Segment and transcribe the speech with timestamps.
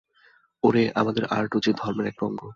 [0.63, 2.41] ওরে, আমাদের আর্টও যে ধর্মের একটা অঙ্গ।